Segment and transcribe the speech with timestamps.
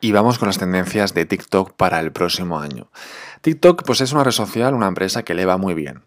[0.00, 2.90] Y vamos con las tendencias de TikTok para el próximo año.
[3.42, 6.04] TikTok pues es una red social, una empresa que le va muy bien.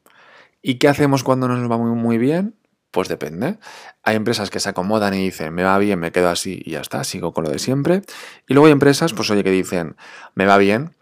[0.63, 2.55] ¿Y qué hacemos cuando nos va muy, muy bien?
[2.89, 3.57] Pues depende.
[4.01, 6.81] Hay empresas que se acomodan y dicen, me va bien, me quedo así y ya
[6.81, 8.01] está, sigo con lo de siempre.
[8.47, 9.95] Y luego hay empresas, pues oye, que dicen,
[10.33, 10.95] me va bien,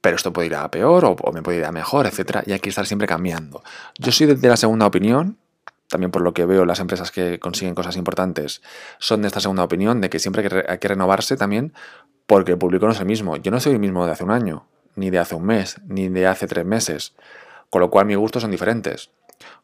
[0.00, 2.42] pero esto puede ir a peor o, me puede ir a mejor, etc.
[2.46, 3.64] Y hay que estar siempre cambiando.
[3.98, 5.38] Yo soy de la segunda opinión,
[5.88, 8.62] también por lo que veo las empresas que consiguen cosas importantes
[8.98, 11.72] son de esta segunda opinión, de que siempre hay que renovarse también
[12.28, 13.36] porque el público no es el mismo.
[13.38, 16.10] Yo no soy el mismo de hace un año, ni de hace un mes, ni
[16.10, 17.14] de hace tres meses.
[17.70, 19.10] Con lo cual mis gustos son diferentes.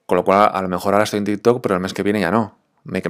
[0.06, 2.20] Con lo cual a lo mejor ahora estoy en TikTok, pero el mes que viene
[2.20, 2.56] ya no.
[2.84, 3.02] Me,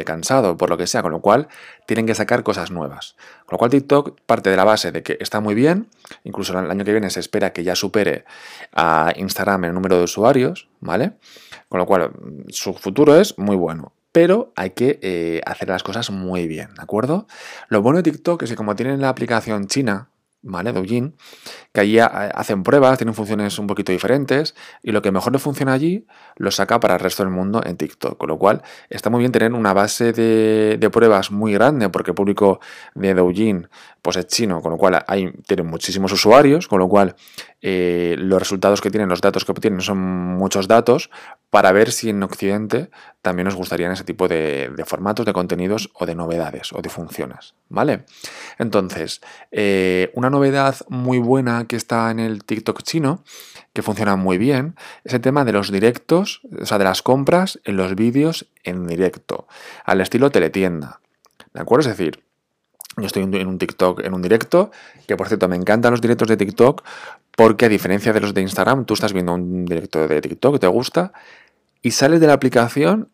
[0.00, 1.48] he cansado, por lo que sea, con lo cual
[1.86, 3.16] tienen que sacar cosas nuevas.
[3.46, 5.88] Con lo cual TikTok parte de la base de que está muy bien,
[6.22, 8.24] incluso el año que viene se espera que ya supere
[8.72, 11.14] a Instagram el número de usuarios, ¿vale?
[11.68, 12.12] Con lo cual
[12.50, 16.82] su futuro es muy bueno pero hay que eh, hacer las cosas muy bien, ¿de
[16.82, 17.26] acuerdo?
[17.68, 20.10] Lo bueno de TikTok es que como tienen la aplicación china,
[20.42, 20.72] ¿vale?
[20.72, 21.14] Douyin,
[21.72, 25.72] que allí hacen pruebas, tienen funciones un poquito diferentes y lo que mejor le funciona
[25.72, 28.16] allí lo saca para el resto del mundo en TikTok.
[28.16, 32.14] Con lo cual está muy bien tener una base de, pruebas muy grande porque el
[32.14, 32.60] público
[32.94, 33.68] de Douyin
[34.02, 37.16] pues es chino, con lo cual hay, tienen muchísimos usuarios, con lo cual
[37.60, 41.10] eh, los resultados que tienen, los datos que obtienen son muchos datos
[41.50, 42.90] para ver si en Occidente
[43.22, 47.54] también nos gustarían ese tipo de, formatos, de contenidos o de novedades o de funciones,
[47.68, 48.04] ¿vale?
[48.58, 53.22] Entonces, eh, una novedad muy buena que está en el TikTok chino,
[53.72, 57.60] que funciona muy bien, es el tema de los directos, o sea, de las compras
[57.64, 59.46] en los vídeos en directo,
[59.84, 61.00] al estilo teletienda,
[61.52, 61.90] ¿de acuerdo?
[61.90, 62.22] Es decir,
[62.96, 64.70] yo estoy en un TikTok, en un directo,
[65.06, 66.82] que por cierto me encantan los directos de TikTok
[67.36, 70.66] porque a diferencia de los de Instagram, tú estás viendo un directo de TikTok, te
[70.66, 71.12] gusta,
[71.82, 73.08] y sales de la aplicación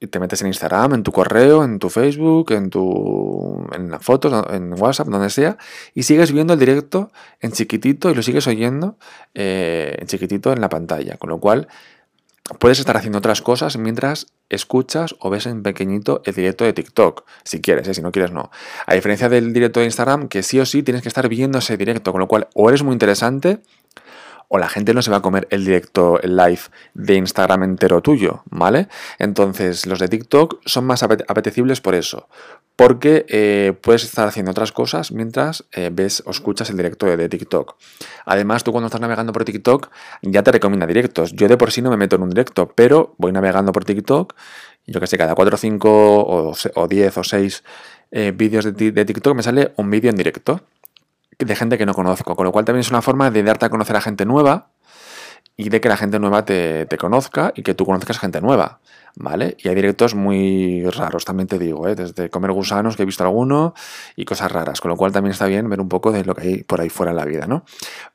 [0.00, 4.02] y te metes en Instagram, en tu correo, en tu Facebook, en tu en las
[4.02, 5.58] fotos, en WhatsApp, donde sea,
[5.94, 8.96] y sigues viendo el directo en chiquitito y lo sigues oyendo
[9.34, 11.18] eh, en chiquitito en la pantalla.
[11.18, 11.68] Con lo cual,
[12.58, 17.24] puedes estar haciendo otras cosas mientras escuchas o ves en pequeñito el directo de TikTok,
[17.44, 17.94] si quieres, ¿eh?
[17.94, 18.50] si no quieres no.
[18.86, 21.76] A diferencia del directo de Instagram, que sí o sí tienes que estar viendo ese
[21.76, 23.60] directo, con lo cual o eres muy interesante
[24.52, 26.60] o la gente no se va a comer el directo, el live
[26.94, 28.88] de Instagram entero tuyo, ¿vale?
[29.20, 32.28] Entonces los de TikTok son más apetecibles por eso,
[32.74, 37.28] porque eh, puedes estar haciendo otras cosas mientras eh, ves o escuchas el directo de,
[37.28, 37.76] TikTok.
[38.26, 39.88] Además, tú cuando estás navegando por TikTok
[40.22, 41.32] ya te recomienda directos.
[41.32, 44.34] Yo de por sí no me meto en un directo, pero voy navegando por TikTok,
[44.84, 47.64] yo que sé, cada 4 o 5 o 10 o 6
[48.10, 50.60] eh, vídeos de, de TikTok me sale un vídeo en directo
[51.44, 53.70] de gente que no conozco, con lo cual también es una forma de darte a
[53.70, 54.70] conocer a gente nueva
[55.56, 58.80] y de que la gente nueva te, conozca y que tú conozcas gente nueva,
[59.16, 59.56] ¿vale?
[59.62, 61.94] Y hay directos muy raros, también te digo, ¿eh?
[61.94, 63.74] desde comer gusanos, que he visto alguno,
[64.16, 66.42] y cosas raras, con lo cual también está bien ver un poco de lo que
[66.42, 67.64] hay por ahí fuera en la vida, ¿no?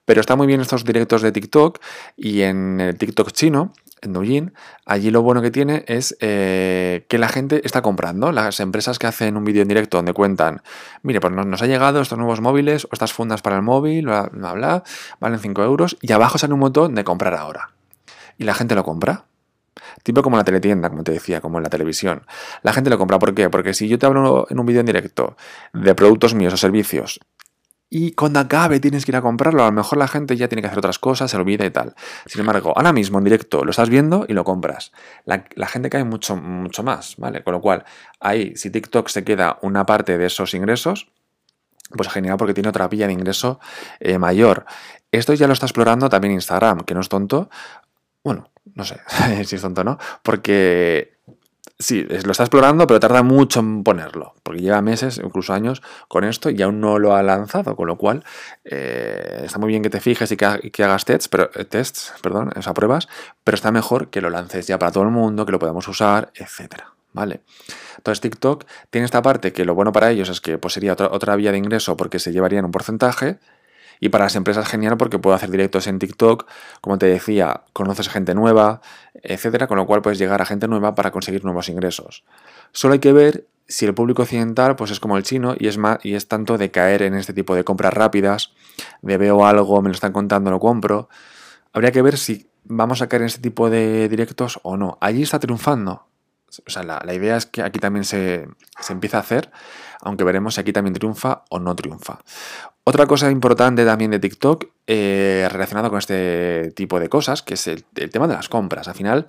[0.05, 1.79] Pero está muy bien estos directos de TikTok
[2.17, 4.53] y en el TikTok chino en Douyin,
[4.85, 8.31] allí lo bueno que tiene es eh, que la gente está comprando.
[8.31, 10.61] Las empresas que hacen un vídeo en directo donde cuentan,
[11.01, 14.29] mire, pues nos, ha llegado estos nuevos móviles o estas fundas para el móvil, bla,
[14.31, 14.83] bla, bla,
[15.19, 17.71] valen 5 euros y abajo sale un botón de comprar ahora.
[18.37, 19.25] Y la gente lo compra.
[20.03, 22.25] Tipo como en la teletienda, como te decía, como en la televisión.
[22.63, 23.19] La gente lo compra.
[23.19, 23.49] ¿Por qué?
[23.49, 25.35] Porque si yo te hablo en un vídeo en directo
[25.73, 27.19] de productos míos o servicios
[27.89, 29.63] y cuando acabe tienes que ir a comprarlo.
[29.63, 31.93] A lo mejor la gente ya tiene que hacer otras cosas, se olvida y tal.
[32.25, 34.91] Sin embargo, ahora mismo en directo lo estás viendo y lo compras.
[35.25, 37.43] La, gente cae mucho, mucho más, ¿vale?
[37.43, 37.85] Con lo cual,
[38.19, 41.11] ahí, si TikTok se queda una parte de esos ingresos,
[41.91, 43.59] pues genial porque tiene otra vía de ingreso
[43.99, 44.65] eh, mayor.
[45.11, 47.49] Esto ya lo está explorando también Instagram, que no es tonto.
[48.23, 48.99] Bueno, no sé
[49.45, 51.19] si es tonto no, porque
[51.77, 56.23] Sí, lo está explorando, pero tarda mucho en ponerlo, porque lleva meses, incluso años, con
[56.23, 58.23] esto y aún no lo ha lanzado, con lo cual
[58.63, 62.51] eh, está muy bien que te fijes y que, hagas tests, pero, eh, tests, perdón,
[62.55, 63.09] o sea, pruebas,
[63.43, 66.31] pero está mejor que lo lances ya para todo el mundo, que lo podamos usar,
[66.35, 66.93] etcétera.
[67.11, 67.41] ¿Vale?
[67.97, 71.07] Entonces TikTok tiene esta parte que lo bueno para ellos es que pues, sería otra,
[71.11, 73.39] otra vía de ingreso porque se llevarían un porcentaje,
[73.99, 76.47] y para las empresas genial porque puedo hacer directos en TikTok,
[76.81, 78.81] como te decía, conoces gente nueva,
[79.13, 82.23] etcétera, con lo cual puedes llegar a gente nueva para conseguir nuevos ingresos.
[82.71, 85.77] Solo hay que ver si el público occidental pues es como el chino y es
[85.77, 88.53] más y es tanto de caer en este tipo de compras rápidas,
[89.01, 91.09] de veo algo, me lo están contando, lo compro.
[91.73, 94.97] Habría que ver si vamos a caer en este tipo de directos o no.
[95.01, 96.07] Allí está triunfando.
[96.65, 98.47] O sea, la, idea es que aquí también se,
[98.79, 99.51] se empieza a hacer,
[100.01, 102.19] aunque veremos si aquí también triunfa o no triunfa.
[102.87, 107.65] Otra cosa importante también de TikTok eh, relacionado con este tipo de cosas, que es
[107.65, 108.87] el, tema de las compras.
[108.87, 109.27] Al final,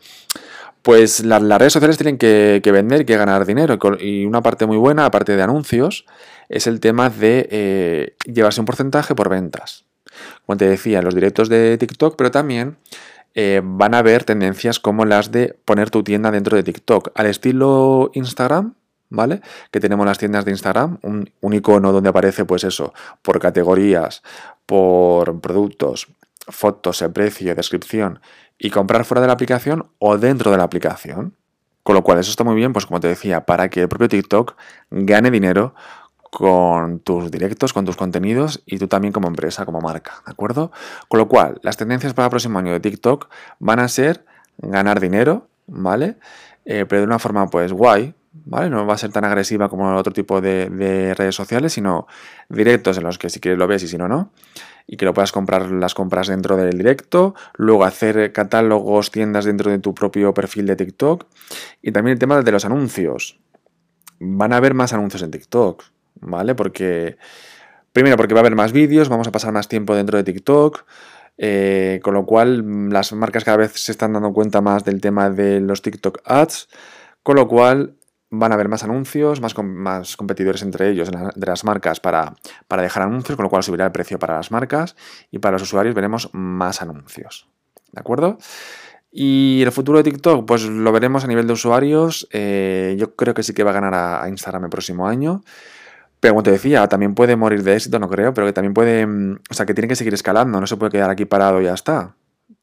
[0.82, 3.78] pues las redes sociales tienen que, vender que ganar dinero.
[3.98, 6.04] Y una parte muy buena, aparte de anuncios,
[6.50, 9.86] es el tema de eh, llevarse un porcentaje por ventas.
[10.44, 12.76] Como te decía, los directos de TikTok, pero también
[13.38, 17.26] eh, van a haber tendencias como las de poner tu tienda dentro de TikTok, al
[17.26, 18.72] estilo Instagram,
[19.10, 19.42] ¿vale?
[19.70, 24.22] Que tenemos las tiendas de Instagram, un, un, icono donde aparece, pues eso, por categorías,
[24.64, 26.08] por productos,
[26.48, 28.20] fotos, el precio, descripción,
[28.58, 31.34] y comprar fuera de la aplicación o dentro de la aplicación.
[31.82, 34.08] Con lo cual, eso está muy bien, pues como te decía, para que el propio
[34.08, 34.56] TikTok
[34.90, 35.74] gane dinero
[36.36, 40.70] con tus directos, con tus contenidos y tú también como empresa, como marca, ¿de acuerdo?
[41.08, 44.26] Con lo cual, las tendencias para el próximo año de TikTok van a ser
[44.58, 46.18] ganar dinero, ¿vale?
[46.66, 48.12] Eh, pero de una forma pues guay,
[48.44, 48.68] ¿vale?
[48.68, 52.06] No va a ser tan agresiva como otro tipo de, de, redes sociales, sino
[52.50, 54.30] directos en los que si quieres lo ves y si no, no
[54.86, 59.70] y que lo puedas comprar las compras dentro del directo, luego hacer catálogos, tiendas dentro
[59.70, 61.24] de tu propio perfil de TikTok
[61.80, 63.40] y también el tema de los anuncios.
[64.20, 65.82] Van a haber más anuncios en TikTok,
[66.20, 66.54] ¿vale?
[66.54, 67.16] Porque,
[67.92, 70.84] primero, porque va a haber más vídeos, vamos a pasar más tiempo dentro de TikTok.
[71.38, 75.30] Eh, con lo cual, las marcas cada vez se están dando cuenta más del tema
[75.30, 76.68] de los TikTok ads.
[77.22, 77.96] Con lo cual,
[78.30, 82.34] van a haber más anuncios, más, más competidores entre ellos de las marcas para,
[82.68, 84.96] para dejar anuncios, con lo cual subirá el precio para las marcas
[85.30, 87.48] y para los usuarios veremos más anuncios.
[87.92, 88.38] ¿De acuerdo?
[89.10, 92.28] Y el futuro de TikTok, pues lo veremos a nivel de usuarios.
[92.32, 95.42] Eh, yo creo que sí que va a ganar a, Instagram el próximo año.
[96.20, 99.06] Pero como te decía, también puede morir de éxito, no creo, pero que también puede.
[99.06, 101.64] Mm, o sea, que tiene que seguir escalando, no se puede quedar aquí parado y
[101.64, 102.16] ya está.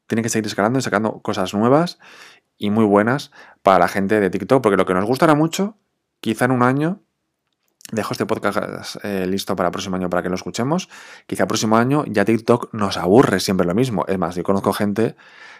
[0.06, 1.98] Tiene que seguir escalando y sacando cosas nuevas
[2.58, 3.30] y muy buenas
[3.62, 5.76] para la gente de TikTok, porque lo que nos gustará mucho,
[6.20, 7.00] quizá en un año,
[7.92, 10.88] dejo este podcast eh, listo para el próximo año para que lo escuchemos,
[11.26, 14.04] quizá el próximo año ya TikTok nos aburre siempre lo mismo.
[14.08, 15.16] Es más, yo conozco gente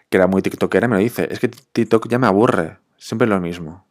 [0.09, 3.27] que era muy TikTokera y me lo dice, es que TikTok ya me aburre, siempre
[3.27, 3.87] lo mismo.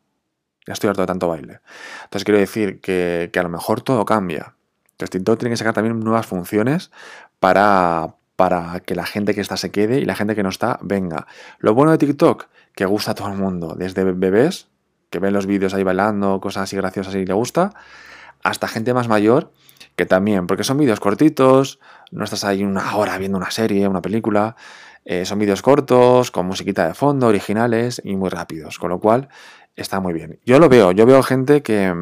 [0.65, 1.59] Ya estoy harto de tanto baile.
[2.05, 4.55] Entonces quiero decir que, a lo mejor todo cambia.
[4.91, 6.91] Entonces TikTok tiene que sacar también nuevas funciones
[7.39, 10.79] para, para que la gente que está se quede y la gente que no está
[10.81, 11.27] venga.
[11.59, 14.67] Lo bueno de TikTok, que gusta a todo el mundo, desde bebés,
[15.09, 17.71] que ven los vídeos ahí bailando, cosas así graciosas y le gusta,
[18.43, 19.51] hasta gente más mayor,
[19.95, 21.79] que también, porque son vídeos cortitos,
[22.11, 24.55] no estás ahí una hora viendo una serie, una película,
[25.05, 29.29] eh, son vídeos cortos, con musiquita de fondo, originales y muy rápidos, con lo cual
[29.75, 30.39] está muy bien.
[30.45, 31.93] Yo lo veo, yo veo gente que,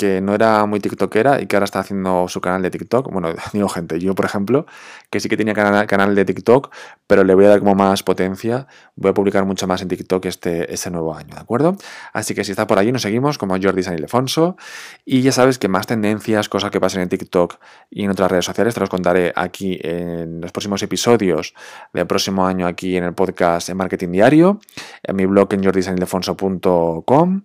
[0.00, 3.12] que no era muy tiktokera y que ahora está haciendo su canal de TikTok.
[3.12, 4.64] Bueno, digo gente, yo por ejemplo,
[5.10, 6.70] que sí que tenía canal, de TikTok,
[7.06, 8.66] pero le voy a dar como más potencia.
[8.96, 11.76] Voy a publicar mucho más en TikTok este, este nuevo año, ¿de acuerdo?
[12.14, 14.56] Así que si está por allí, nos seguimos como Jordi San Ildefonso.
[15.04, 17.56] Y ya sabes que más tendencias, cosas que pasen en TikTok
[17.90, 21.52] y en otras redes sociales, te los contaré aquí en los próximos episodios
[21.92, 24.60] del próximo año aquí en el podcast en Marketing Diario,
[25.02, 27.42] en mi blog en jordisanildefonso.com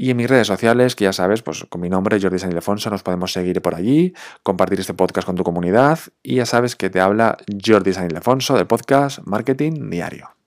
[0.00, 3.02] y en mis redes sociales, que ya sabes, pues con nombre, Jordi San Ildefonso, nos
[3.02, 4.14] podemos seguir por allí,
[4.44, 8.56] compartir este podcast con tu comunidad y ya sabes que te habla Jordi San Ildefonso
[8.56, 10.37] del podcast Marketing Diario.